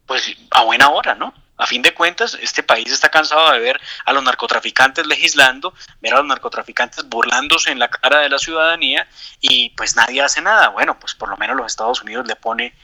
pues 0.06 0.34
a 0.50 0.62
buena 0.62 0.88
hora, 0.88 1.14
¿no? 1.14 1.34
A 1.56 1.66
fin 1.66 1.82
de 1.82 1.94
cuentas, 1.94 2.36
este 2.40 2.64
país 2.64 2.90
está 2.90 3.10
cansado 3.10 3.52
de 3.52 3.60
ver 3.60 3.80
a 4.06 4.12
los 4.12 4.24
narcotraficantes 4.24 5.06
legislando, 5.06 5.72
ver 6.00 6.14
a 6.14 6.18
los 6.18 6.26
narcotraficantes 6.26 7.08
burlándose 7.08 7.70
en 7.70 7.78
la 7.78 7.88
cara 7.88 8.20
de 8.20 8.28
la 8.28 8.38
ciudadanía 8.38 9.06
y 9.40 9.70
pues 9.70 9.94
nadie 9.94 10.20
hace 10.20 10.40
nada. 10.40 10.70
Bueno, 10.70 10.98
pues 10.98 11.14
por 11.14 11.28
lo 11.28 11.36
menos 11.36 11.56
los 11.56 11.66
Estados 11.66 12.02
Unidos 12.02 12.26
le 12.26 12.34
pone 12.34 12.74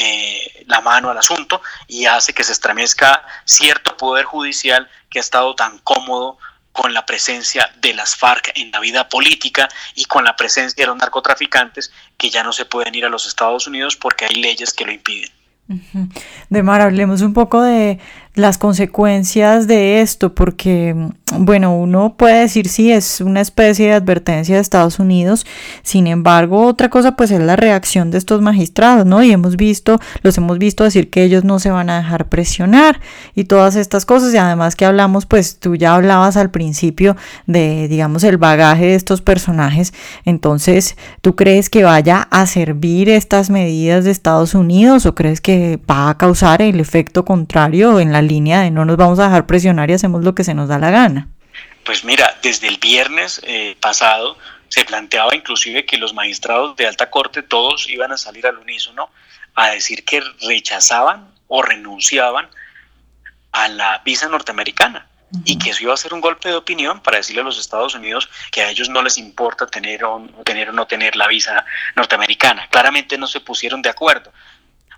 eh, 0.00 0.64
la 0.68 0.80
mano 0.80 1.10
al 1.10 1.18
asunto 1.18 1.60
y 1.88 2.06
hace 2.06 2.32
que 2.32 2.44
se 2.44 2.52
estremezca 2.52 3.26
cierto 3.44 3.96
poder 3.96 4.24
judicial 4.24 4.88
que 5.10 5.18
ha 5.18 5.20
estado 5.20 5.56
tan 5.56 5.78
cómodo 5.78 6.38
con 6.70 6.94
la 6.94 7.04
presencia 7.04 7.68
de 7.80 7.94
las 7.94 8.14
FARC 8.14 8.52
en 8.54 8.70
la 8.70 8.78
vida 8.78 9.08
política 9.08 9.68
y 9.96 10.04
con 10.04 10.22
la 10.22 10.36
presencia 10.36 10.84
de 10.84 10.86
los 10.86 10.96
narcotraficantes 10.96 11.90
que 12.16 12.30
ya 12.30 12.44
no 12.44 12.52
se 12.52 12.64
pueden 12.64 12.94
ir 12.94 13.06
a 13.06 13.08
los 13.08 13.26
Estados 13.26 13.66
Unidos 13.66 13.96
porque 13.96 14.26
hay 14.26 14.36
leyes 14.36 14.72
que 14.72 14.84
lo 14.84 14.92
impiden. 14.92 15.32
De 16.48 16.62
Mar, 16.62 16.80
hablemos 16.80 17.20
un 17.20 17.34
poco 17.34 17.60
de 17.60 17.98
las 18.34 18.56
consecuencias 18.56 19.66
de 19.66 20.00
esto, 20.00 20.32
porque, 20.32 20.94
bueno, 21.36 21.76
uno 21.76 22.14
puede 22.16 22.40
decir 22.40 22.68
sí, 22.68 22.92
es 22.92 23.20
una 23.20 23.40
especie 23.40 23.86
de 23.86 23.94
advertencia 23.94 24.54
de 24.54 24.60
Estados 24.60 24.98
Unidos, 24.98 25.46
sin 25.82 26.06
embargo, 26.06 26.66
otra 26.66 26.88
cosa 26.88 27.16
pues 27.16 27.30
es 27.30 27.40
la 27.40 27.56
reacción 27.56 28.10
de 28.10 28.18
estos 28.18 28.40
magistrados, 28.40 29.06
¿no? 29.06 29.22
Y 29.22 29.32
hemos 29.32 29.56
visto, 29.56 29.98
los 30.22 30.36
hemos 30.38 30.58
visto 30.58 30.84
decir 30.84 31.10
que 31.10 31.24
ellos 31.24 31.44
no 31.44 31.58
se 31.58 31.70
van 31.70 31.90
a 31.90 31.98
dejar 31.98 32.28
presionar 32.28 33.00
y 33.34 33.44
todas 33.44 33.76
estas 33.76 34.04
cosas, 34.04 34.32
y 34.32 34.36
además 34.36 34.76
que 34.76 34.84
hablamos, 34.84 35.26
pues 35.26 35.58
tú 35.58 35.76
ya 35.76 35.94
hablabas 35.94 36.36
al 36.36 36.50
principio 36.50 37.16
de, 37.46 37.88
digamos, 37.88 38.24
el 38.24 38.38
bagaje 38.38 38.86
de 38.86 38.94
estos 38.94 39.20
personajes, 39.20 39.92
entonces, 40.24 40.96
¿tú 41.20 41.36
crees 41.36 41.70
que 41.70 41.84
vaya 41.84 42.28
a 42.30 42.46
servir 42.46 43.08
estas 43.08 43.50
medidas 43.50 44.04
de 44.04 44.10
Estados 44.10 44.54
Unidos 44.54 45.06
o 45.06 45.14
crees 45.14 45.40
que 45.40 45.80
va 45.90 46.10
a 46.10 46.18
causar 46.18 46.62
el 46.62 46.80
efecto 46.80 47.24
contrario 47.24 48.00
en 48.00 48.12
la 48.12 48.22
línea 48.22 48.60
de 48.60 48.70
no 48.70 48.84
nos 48.84 48.96
vamos 48.96 49.18
a 49.18 49.24
dejar 49.24 49.46
presionar 49.46 49.90
y 49.90 49.94
hacemos 49.94 50.24
lo 50.24 50.34
que 50.34 50.44
se 50.44 50.54
nos 50.54 50.68
da 50.68 50.78
la 50.78 50.90
gana. 50.90 51.17
Pues 51.88 52.04
mira, 52.04 52.36
desde 52.42 52.68
el 52.68 52.76
viernes 52.76 53.40
eh, 53.44 53.74
pasado 53.80 54.36
se 54.68 54.84
planteaba 54.84 55.34
inclusive 55.34 55.86
que 55.86 55.96
los 55.96 56.12
magistrados 56.12 56.76
de 56.76 56.86
alta 56.86 57.08
corte 57.08 57.42
todos 57.42 57.88
iban 57.88 58.12
a 58.12 58.18
salir 58.18 58.46
al 58.46 58.58
unísono 58.58 59.08
a 59.54 59.70
decir 59.70 60.04
que 60.04 60.20
rechazaban 60.42 61.32
o 61.46 61.62
renunciaban 61.62 62.46
a 63.52 63.68
la 63.68 64.02
visa 64.04 64.28
norteamericana 64.28 65.06
y 65.46 65.58
que 65.58 65.70
eso 65.70 65.82
iba 65.82 65.94
a 65.94 65.96
ser 65.96 66.12
un 66.12 66.20
golpe 66.20 66.50
de 66.50 66.56
opinión 66.56 67.00
para 67.00 67.16
decirle 67.16 67.40
a 67.40 67.44
los 67.44 67.58
Estados 67.58 67.94
Unidos 67.94 68.28
que 68.50 68.60
a 68.60 68.68
ellos 68.68 68.90
no 68.90 69.00
les 69.00 69.16
importa 69.16 69.66
tener 69.66 70.04
o, 70.04 70.28
tener 70.44 70.68
o 70.68 70.72
no 70.74 70.86
tener 70.86 71.16
la 71.16 71.26
visa 71.26 71.64
norteamericana. 71.96 72.68
Claramente 72.68 73.16
no 73.16 73.26
se 73.26 73.40
pusieron 73.40 73.80
de 73.80 73.88
acuerdo, 73.88 74.30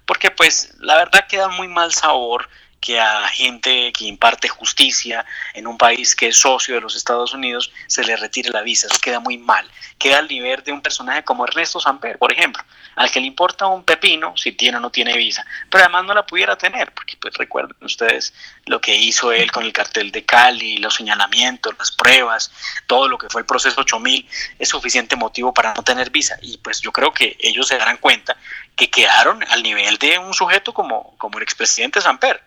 porque 0.07 0.33
pues 0.33 0.75
la 0.81 0.97
verdad 0.97 1.29
queda 1.29 1.47
muy 1.51 1.69
mal 1.69 1.93
sabor 1.93 2.49
que 2.81 2.99
a 2.99 3.29
gente 3.29 3.93
que 3.93 4.07
imparte 4.07 4.49
justicia 4.49 5.25
en 5.53 5.67
un 5.67 5.77
país 5.77 6.17
que 6.17 6.29
es 6.29 6.39
socio 6.39 6.75
de 6.75 6.81
los 6.81 6.97
Estados 6.97 7.35
Unidos 7.35 7.71
se 7.87 8.03
le 8.05 8.17
retire 8.17 8.51
la 8.51 8.63
visa. 8.63 8.87
Eso 8.87 8.99
queda 9.01 9.21
muy 9.21 9.37
mal. 9.37 9.71
Queda 9.99 10.19
al 10.19 10.29
nivel 10.29 10.63
de 10.65 10.73
un 10.73 10.81
personaje 10.81 11.23
como 11.23 11.45
Ernesto 11.45 11.79
Samper, 11.79 12.17
por 12.17 12.33
ejemplo, 12.33 12.63
al 12.97 13.11
que 13.11 13.21
le 13.21 13.27
importa 13.27 13.67
un 13.67 13.85
pepino 13.85 14.35
si 14.35 14.53
tiene 14.53 14.79
o 14.79 14.81
no 14.81 14.91
tiene 14.91 15.15
visa, 15.17 15.45
pero 15.69 15.85
además 15.85 16.05
no 16.07 16.15
la 16.15 16.25
pudiera 16.25 16.57
tener, 16.57 16.93
porque 16.93 17.19
pues 17.21 17.35
recuerden 17.35 17.77
ustedes 17.83 18.33
lo 18.65 18.81
que 18.81 18.97
hizo 18.97 19.31
él 19.31 19.53
con 19.53 19.65
el 19.65 19.75
cartel 19.75 20.11
de 20.11 20.25
Cali, 20.25 20.79
los 20.79 20.95
señalamientos, 20.95 21.75
las 21.79 21.93
pruebas, 21.93 22.51
todo 22.87 23.09
lo 23.09 23.19
que 23.19 23.29
fue 23.29 23.43
el 23.43 23.47
proceso 23.47 23.83
8000, 23.83 24.27
es 24.59 24.69
suficiente 24.69 25.17
motivo 25.17 25.53
para 25.53 25.75
no 25.75 25.83
tener 25.83 26.11
visa. 26.11 26.39
Y 26.41 26.57
pues 26.59 26.81
yo 26.81 26.93
creo 26.93 27.13
que 27.13 27.37
ellos 27.39 27.69
se 27.69 27.77
darán 27.77 27.99
cuenta 27.99 28.39
que 28.75 28.89
quedaron 28.89 29.45
al 29.51 29.63
nivel 29.63 29.99
de 29.99 30.19
un 30.19 30.33
sujeto 30.33 30.73
como, 30.73 31.15
como 31.19 31.37
el 31.37 31.43
expresidente 31.43 32.01
Samper 32.01 32.43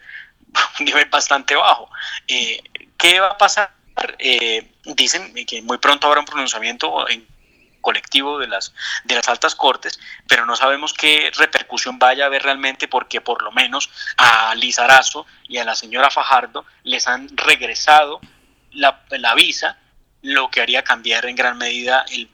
un 0.79 0.85
nivel 0.85 1.05
bastante 1.09 1.55
bajo. 1.55 1.89
Eh, 2.27 2.61
¿Qué 2.97 3.19
va 3.19 3.27
a 3.27 3.37
pasar? 3.37 3.73
Eh, 4.17 4.71
dicen 4.85 5.33
que 5.45 5.61
muy 5.61 5.77
pronto 5.77 6.07
habrá 6.07 6.19
un 6.19 6.25
pronunciamiento 6.25 7.07
en 7.09 7.27
colectivo 7.83 8.39
de 8.39 8.47
las, 8.47 8.73
de 9.03 9.13
las 9.13 9.27
altas 9.27 9.53
cortes, 9.55 9.99
pero 10.27 10.45
no 10.45 10.55
sabemos 10.55 10.93
qué 10.93 11.31
repercusión 11.35 11.99
vaya 11.99 12.23
a 12.23 12.27
haber 12.27 12.41
realmente 12.41 12.87
porque 12.87 13.21
por 13.21 13.43
lo 13.43 13.51
menos 13.51 13.91
a 14.17 14.55
Lizarazo 14.55 15.27
y 15.47 15.57
a 15.57 15.65
la 15.65 15.75
señora 15.75 16.09
Fajardo 16.09 16.65
les 16.83 17.07
han 17.07 17.27
regresado 17.35 18.21
la, 18.71 19.03
la 19.09 19.35
visa, 19.35 19.77
lo 20.21 20.49
que 20.49 20.61
haría 20.61 20.83
cambiar 20.83 21.25
en 21.25 21.35
gran 21.35 21.57
medida 21.57 22.05
el, 22.09 22.29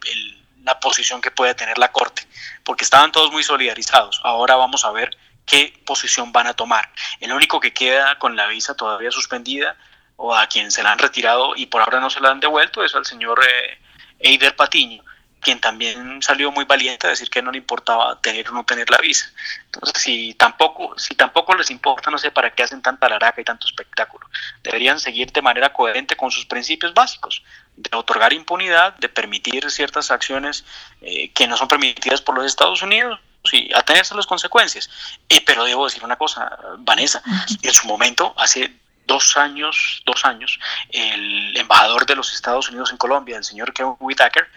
la 0.64 0.80
posición 0.80 1.20
que 1.20 1.32
puede 1.32 1.56
tener 1.56 1.78
la 1.78 1.92
corte, 1.92 2.28
porque 2.64 2.84
estaban 2.84 3.12
todos 3.12 3.32
muy 3.32 3.44
solidarizados. 3.44 4.22
Ahora 4.24 4.56
vamos 4.56 4.86
a 4.86 4.92
ver 4.92 5.18
qué 5.50 5.74
posición 5.84 6.32
van 6.32 6.48
a 6.48 6.54
tomar. 6.54 6.90
El 7.20 7.34
único 7.34 7.60
que 7.60 7.74
queda 7.74 8.20
con 8.20 8.36
la 8.36 8.48
visa 8.48 8.76
todavía 8.76 9.12
suspendida 9.12 9.76
o 10.16 10.36
a 10.36 10.48
quien 10.48 10.72
se 10.72 10.84
la 10.84 10.92
han 10.92 11.00
retirado 11.00 11.56
y 11.56 11.66
por 11.66 11.82
ahora 11.82 12.00
no 12.00 12.10
se 12.10 12.22
la 12.22 12.30
han 12.30 12.40
devuelto 12.40 12.84
es 12.84 12.94
al 12.94 13.06
señor 13.06 13.42
eh, 13.44 13.80
Eider 14.20 14.56
Patiño, 14.56 15.04
quien 15.42 15.60
también 15.60 16.22
salió 16.22 16.52
muy 16.52 16.66
valiente 16.66 17.08
a 17.08 17.10
decir 17.10 17.32
que 17.32 17.42
no 17.42 17.52
le 17.52 17.58
importaba 17.58 18.22
tener 18.22 18.48
o 18.50 18.54
no 18.54 18.64
tener 18.64 18.92
la 18.92 19.00
visa. 19.00 19.32
Entonces, 19.66 20.00
si 20.04 20.36
tampoco, 20.36 20.94
si 21.00 21.16
tampoco 21.16 21.56
les 21.56 21.72
importa, 21.72 22.12
no 22.12 22.20
sé 22.20 22.30
para 22.30 22.52
qué 22.52 22.62
hacen 22.62 22.84
tanta 22.84 23.10
laraca 23.10 23.42
y 23.42 23.46
tanto 23.46 23.66
espectáculo. 23.66 24.30
Deberían 24.62 25.00
seguir 25.00 25.32
de 25.32 25.42
manera 25.42 25.74
coherente 25.74 26.16
con 26.16 26.30
sus 26.30 26.46
principios 26.46 26.94
básicos, 26.94 27.44
de 27.76 27.90
otorgar 27.98 28.34
impunidad, 28.34 28.96
de 28.98 29.10
permitir 29.10 29.72
ciertas 29.72 30.12
acciones 30.12 30.64
eh, 31.02 31.32
que 31.32 31.48
no 31.48 31.58
son 31.58 31.68
permitidas 31.68 32.22
por 32.22 32.36
los 32.36 32.46
Estados 32.46 32.84
Unidos 32.84 33.20
sí, 33.44 33.70
atenerse 33.74 34.14
a 34.14 34.18
las 34.18 34.28
consecuencias. 34.28 34.90
Eh, 35.28 35.42
pero 35.46 35.64
debo 35.64 35.86
decir 35.86 36.04
una 36.04 36.18
cosa, 36.18 36.58
Vanessa, 36.80 37.22
en 37.62 37.74
su 37.74 37.88
momento, 37.88 38.34
hace 38.38 38.74
dos 39.06 39.36
años, 39.38 40.04
dos 40.06 40.24
años, 40.24 40.60
el 40.90 41.58
embajador 41.58 42.06
de 42.06 42.16
los 42.16 42.34
Estados 42.34 42.70
Unidos 42.70 42.92
en 42.92 42.98
Colombia, 42.98 43.38
el 43.38 43.44
señor 43.44 43.74
Kevin 43.74 43.96
Whitaker, 44.00 44.48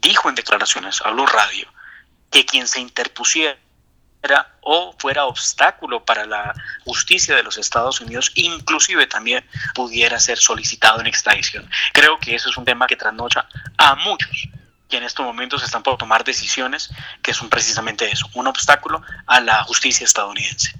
dijo 0.00 0.28
en 0.28 0.34
declaraciones 0.34 1.00
a 1.02 1.10
Blue 1.10 1.26
Radio 1.26 1.66
que 2.30 2.44
quien 2.44 2.68
se 2.68 2.80
interpusiera 2.80 3.58
o 4.60 4.94
fuera 4.98 5.24
obstáculo 5.24 6.04
para 6.04 6.26
la 6.26 6.52
justicia 6.84 7.34
de 7.34 7.42
los 7.42 7.56
Estados 7.56 8.00
Unidos, 8.00 8.30
inclusive 8.34 9.06
también 9.06 9.42
pudiera 9.74 10.18
ser 10.20 10.38
solicitado 10.38 11.00
en 11.00 11.06
extradición. 11.06 11.70
Creo 11.94 12.18
que 12.18 12.34
eso 12.34 12.50
es 12.50 12.56
un 12.58 12.66
tema 12.66 12.86
que 12.86 12.96
trasnocha 12.96 13.48
a 13.78 13.94
muchos 13.94 14.48
y 14.90 14.96
en 14.96 15.02
estos 15.02 15.24
momentos 15.24 15.62
están 15.62 15.82
por 15.82 15.96
tomar 15.98 16.24
decisiones 16.24 16.90
que 17.22 17.34
son 17.34 17.48
precisamente 17.48 18.10
eso, 18.10 18.26
un 18.34 18.46
obstáculo 18.46 19.02
a 19.26 19.40
la 19.40 19.62
justicia 19.64 20.04
estadounidense. 20.04 20.72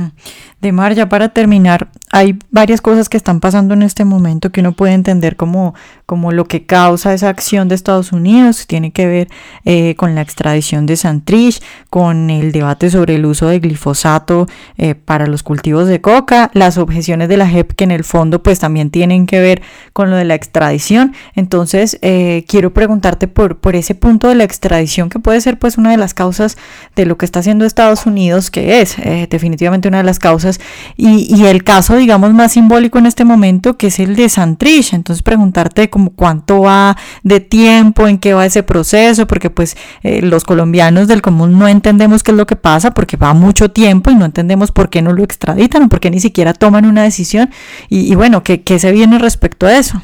De 0.60 0.72
Mar, 0.72 0.94
ya 0.94 1.08
para 1.08 1.28
terminar, 1.28 1.88
hay 2.10 2.38
varias 2.50 2.80
cosas 2.80 3.08
que 3.08 3.16
están 3.16 3.40
pasando 3.40 3.74
en 3.74 3.82
este 3.82 4.04
momento 4.04 4.50
que 4.50 4.60
uno 4.60 4.72
puede 4.72 4.92
entender 4.92 5.36
como, 5.36 5.74
como 6.12 6.30
lo 6.30 6.44
que 6.44 6.66
causa 6.66 7.14
esa 7.14 7.30
acción 7.30 7.68
de 7.68 7.74
Estados 7.74 8.12
Unidos. 8.12 8.66
Tiene 8.66 8.90
que 8.90 9.06
ver 9.06 9.28
eh, 9.64 9.94
con 9.94 10.14
la 10.14 10.20
extradición 10.20 10.84
de 10.84 10.98
Santrich, 10.98 11.62
con 11.88 12.28
el 12.28 12.52
debate 12.52 12.90
sobre 12.90 13.14
el 13.14 13.24
uso 13.24 13.46
de 13.46 13.60
glifosato 13.60 14.46
eh, 14.76 14.94
para 14.94 15.26
los 15.26 15.42
cultivos 15.42 15.88
de 15.88 16.02
coca, 16.02 16.50
las 16.52 16.76
objeciones 16.76 17.30
de 17.30 17.38
la 17.38 17.48
JEP 17.48 17.72
que 17.72 17.84
en 17.84 17.92
el 17.92 18.04
fondo 18.04 18.42
pues 18.42 18.58
también 18.58 18.90
tienen 18.90 19.26
que 19.26 19.40
ver 19.40 19.62
con 19.94 20.10
lo 20.10 20.16
de 20.16 20.26
la 20.26 20.34
extradición. 20.34 21.14
Entonces 21.34 21.96
eh, 22.02 22.44
quiero 22.46 22.74
preguntarte 22.74 23.26
por, 23.26 23.56
por 23.56 23.74
ese 23.74 23.94
punto 23.94 24.28
de 24.28 24.34
la 24.34 24.44
extradición 24.44 25.08
que 25.08 25.18
puede 25.18 25.40
ser 25.40 25.58
pues 25.58 25.78
una 25.78 25.92
de 25.92 25.96
las 25.96 26.12
causas 26.12 26.58
de 26.94 27.06
lo 27.06 27.16
que 27.16 27.24
está 27.24 27.38
haciendo 27.38 27.64
Estados 27.64 28.04
Unidos, 28.04 28.50
que 28.50 28.82
es 28.82 28.98
definitivamente 29.30 29.88
una 29.88 29.96
de 29.96 30.04
las 30.04 30.18
causas, 30.18 30.60
y, 30.94 31.34
y 31.34 31.46
el 31.46 31.64
caso 31.64 31.96
digamos, 31.96 32.34
más 32.34 32.52
simbólico 32.52 32.98
en 32.98 33.06
este 33.06 33.24
momento, 33.24 33.78
que 33.78 33.86
es 33.86 33.98
el 33.98 34.14
de 34.14 34.28
Santrich. 34.28 34.92
Entonces, 34.92 35.22
preguntarte 35.22 35.88
cuánto 36.10 36.62
va 36.62 36.96
de 37.22 37.40
tiempo, 37.40 38.08
en 38.08 38.18
qué 38.18 38.34
va 38.34 38.46
ese 38.46 38.62
proceso, 38.62 39.26
porque 39.26 39.50
pues 39.50 39.76
eh, 40.02 40.22
los 40.22 40.44
colombianos 40.44 41.08
del 41.08 41.22
común 41.22 41.58
no 41.58 41.68
entendemos 41.68 42.22
qué 42.22 42.30
es 42.30 42.36
lo 42.36 42.46
que 42.46 42.56
pasa, 42.56 42.92
porque 42.92 43.16
va 43.16 43.34
mucho 43.34 43.70
tiempo 43.70 44.10
y 44.10 44.14
no 44.14 44.24
entendemos 44.24 44.72
por 44.72 44.90
qué 44.90 45.02
no 45.02 45.12
lo 45.12 45.22
extraditan 45.24 45.84
o 45.84 45.88
por 45.88 46.00
qué 46.00 46.10
ni 46.10 46.20
siquiera 46.20 46.54
toman 46.54 46.86
una 46.86 47.02
decisión. 47.02 47.50
Y, 47.88 48.14
bueno, 48.14 48.42
¿qué, 48.42 48.62
¿qué 48.62 48.78
se 48.78 48.92
viene 48.92 49.18
respecto 49.18 49.66
a 49.66 49.76
eso? 49.76 50.02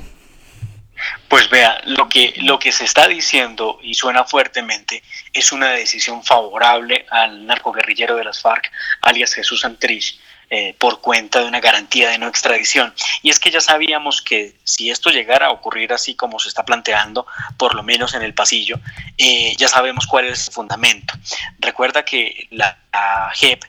Pues 1.28 1.48
vea, 1.50 1.80
lo 1.84 2.08
que, 2.08 2.34
lo 2.38 2.58
que 2.58 2.72
se 2.72 2.84
está 2.84 3.06
diciendo 3.06 3.78
y 3.82 3.94
suena 3.94 4.24
fuertemente 4.24 5.02
es 5.32 5.52
una 5.52 5.70
decisión 5.70 6.24
favorable 6.24 7.06
al 7.10 7.46
narcoguerrillero 7.46 8.16
de 8.16 8.24
las 8.24 8.40
FARC, 8.40 8.70
alias 9.02 9.34
Jesús 9.34 9.60
Santrich, 9.60 10.18
eh, 10.50 10.74
por 10.78 11.02
cuenta 11.02 11.40
de 11.40 11.46
una 11.46 11.60
garantía 11.60 12.08
de 12.08 12.16
no 12.16 12.26
extradición. 12.26 12.94
Y 13.22 13.28
es 13.28 13.38
que 13.38 13.50
ya 13.50 13.60
sabíamos 13.60 14.22
que 14.22 14.56
si 14.64 14.90
esto 14.90 15.10
llegara 15.10 15.48
a 15.48 15.50
ocurrir 15.50 15.92
así 15.92 16.14
como 16.14 16.38
se 16.38 16.48
está 16.48 16.64
planteando, 16.64 17.26
por 17.58 17.74
lo 17.74 17.82
menos 17.82 18.14
en 18.14 18.22
el 18.22 18.32
pasillo, 18.32 18.80
eh, 19.18 19.54
ya 19.58 19.68
sabemos 19.68 20.06
cuál 20.06 20.26
es 20.26 20.48
el 20.48 20.54
fundamento. 20.54 21.12
Recuerda 21.58 22.04
que 22.04 22.48
la, 22.50 22.78
JEP 23.34 23.62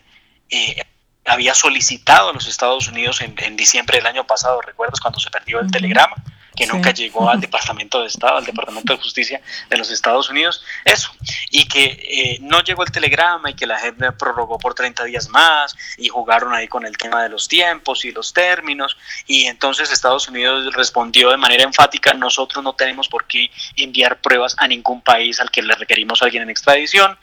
eh, 0.48 0.82
había 1.26 1.54
solicitado 1.54 2.30
a 2.30 2.32
los 2.32 2.46
Estados 2.46 2.88
Unidos 2.88 3.20
en, 3.20 3.34
en, 3.38 3.56
diciembre 3.56 3.98
del 3.98 4.06
año 4.06 4.26
pasado, 4.26 4.62
¿recuerdas 4.62 5.00
cuando 5.00 5.20
se 5.20 5.30
perdió 5.30 5.60
el 5.60 5.70
telegrama? 5.70 6.16
Que 6.60 6.66
nunca 6.66 6.92
llegó 6.92 7.30
al 7.30 7.40
Departamento 7.46 8.02
de 8.02 8.08
Estado, 8.08 8.36
al 8.36 8.44
Departamento 8.44 8.92
de 8.92 8.98
Justicia 8.98 9.40
de 9.70 9.78
los 9.78 9.90
Estados 9.90 10.28
Unidos, 10.28 10.62
eso, 10.84 11.10
y 11.50 11.66
que 11.66 11.84
eh, 11.84 12.38
no 12.42 12.62
llegó 12.62 12.82
el 12.84 12.92
telegrama 12.92 13.50
y 13.50 13.54
que 13.54 13.66
la 13.66 13.78
gente 13.78 14.12
prorrogó 14.12 14.58
por 14.58 14.74
30 14.74 15.04
días 15.04 15.30
más 15.30 15.74
y 15.96 16.08
jugaron 16.08 16.52
ahí 16.52 16.68
con 16.68 16.84
el 16.84 16.98
tema 16.98 17.22
de 17.22 17.30
los 17.30 17.48
tiempos 17.48 18.04
y 18.04 18.12
los 18.12 18.34
términos, 18.34 18.98
y 19.26 19.46
entonces 19.46 19.90
Estados 19.90 20.28
Unidos 20.28 20.74
respondió 20.74 21.30
de 21.30 21.38
manera 21.38 21.64
enfática, 21.64 22.12
nosotros 22.12 22.62
no 22.62 22.74
tenemos 22.74 23.08
por 23.08 23.24
qué 23.24 23.50
enviar 23.76 24.20
pruebas 24.20 24.54
a 24.58 24.68
ningún 24.68 25.00
país 25.00 25.40
al 25.40 25.50
que 25.50 25.62
le 25.62 25.74
requerimos 25.74 26.20
a 26.20 26.26
alguien 26.26 26.42
en 26.42 26.50
extradición, 26.50 27.18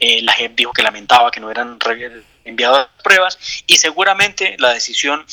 eh, 0.00 0.22
la 0.22 0.32
JEP 0.32 0.56
dijo 0.56 0.72
que 0.72 0.82
lamentaba 0.82 1.30
que 1.30 1.38
no 1.38 1.52
eran 1.52 1.78
enviadas 2.44 2.88
pruebas 3.04 3.38
y 3.68 3.78
seguramente 3.78 4.56
la 4.58 4.72
decisión 4.72 5.24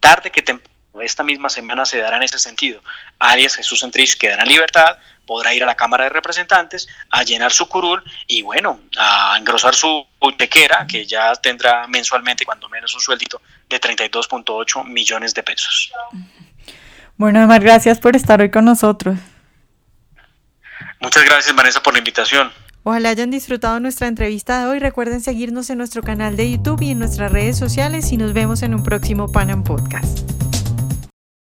tarde 0.00 0.30
que 0.30 0.40
temprano 0.40 0.73
esta 1.02 1.22
misma 1.22 1.48
semana 1.48 1.84
se 1.84 1.98
dará 1.98 2.16
en 2.16 2.22
ese 2.22 2.38
sentido. 2.38 2.82
Arias 3.18 3.56
Jesús 3.56 3.80
Santrich 3.80 4.16
quedará 4.16 4.42
en 4.42 4.48
libertad, 4.48 4.98
podrá 5.26 5.54
ir 5.54 5.62
a 5.62 5.66
la 5.66 5.74
Cámara 5.74 6.04
de 6.04 6.10
Representantes 6.10 6.88
a 7.10 7.22
llenar 7.22 7.52
su 7.52 7.68
curul 7.68 8.02
y 8.26 8.42
bueno, 8.42 8.80
a 8.96 9.36
engrosar 9.38 9.74
su 9.74 10.06
chequera 10.38 10.86
que 10.86 11.06
ya 11.06 11.34
tendrá 11.36 11.86
mensualmente 11.86 12.44
cuando 12.44 12.68
menos 12.68 12.94
un 12.94 13.00
sueldito 13.00 13.40
de 13.68 13.80
32.8 13.80 14.84
millones 14.84 15.34
de 15.34 15.42
pesos. 15.42 15.92
Bueno, 17.16 17.44
Omar, 17.44 17.62
gracias 17.62 17.98
por 17.98 18.16
estar 18.16 18.40
hoy 18.40 18.50
con 18.50 18.64
nosotros. 18.64 19.18
Muchas 21.00 21.24
gracias, 21.24 21.54
Vanessa, 21.54 21.82
por 21.82 21.92
la 21.92 21.98
invitación. 21.98 22.52
Ojalá 22.82 23.10
hayan 23.10 23.30
disfrutado 23.30 23.80
nuestra 23.80 24.08
entrevista 24.08 24.60
de 24.60 24.66
hoy. 24.66 24.78
Recuerden 24.78 25.22
seguirnos 25.22 25.70
en 25.70 25.78
nuestro 25.78 26.02
canal 26.02 26.36
de 26.36 26.50
YouTube 26.50 26.82
y 26.82 26.90
en 26.90 26.98
nuestras 26.98 27.32
redes 27.32 27.56
sociales 27.56 28.12
y 28.12 28.18
nos 28.18 28.34
vemos 28.34 28.62
en 28.62 28.74
un 28.74 28.82
próximo 28.82 29.32
Panam 29.32 29.64
Podcast. 29.64 30.43